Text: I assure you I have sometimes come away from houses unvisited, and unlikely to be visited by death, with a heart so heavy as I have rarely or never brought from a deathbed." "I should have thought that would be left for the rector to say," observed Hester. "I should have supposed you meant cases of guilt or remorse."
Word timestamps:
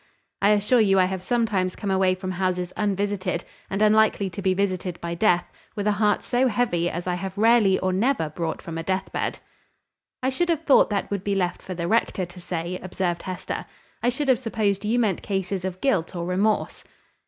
I 0.41 0.49
assure 0.49 0.79
you 0.79 0.97
I 0.99 1.05
have 1.05 1.21
sometimes 1.21 1.75
come 1.75 1.91
away 1.91 2.15
from 2.15 2.31
houses 2.31 2.73
unvisited, 2.75 3.43
and 3.69 3.83
unlikely 3.83 4.31
to 4.31 4.41
be 4.41 4.55
visited 4.55 4.99
by 4.99 5.13
death, 5.13 5.45
with 5.75 5.85
a 5.85 5.91
heart 5.91 6.23
so 6.23 6.47
heavy 6.47 6.89
as 6.89 7.05
I 7.05 7.13
have 7.13 7.37
rarely 7.37 7.77
or 7.77 7.93
never 7.93 8.29
brought 8.31 8.63
from 8.63 8.79
a 8.79 8.83
deathbed." 8.83 9.37
"I 10.23 10.31
should 10.31 10.49
have 10.49 10.63
thought 10.63 10.89
that 10.89 11.11
would 11.11 11.23
be 11.23 11.35
left 11.35 11.61
for 11.61 11.75
the 11.75 11.87
rector 11.87 12.25
to 12.25 12.41
say," 12.41 12.79
observed 12.81 13.21
Hester. 13.21 13.67
"I 14.01 14.09
should 14.09 14.27
have 14.27 14.39
supposed 14.39 14.83
you 14.85 14.97
meant 14.97 15.21
cases 15.21 15.63
of 15.63 15.79
guilt 15.81 16.15
or 16.15 16.25
remorse." 16.25 16.83